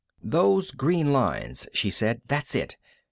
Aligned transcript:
"Those 0.23 0.71
green 0.71 1.13
lines," 1.13 1.67
she 1.73 1.91
said. 1.91 2.23
"That's 2.27 2.55
it. 2.55 2.75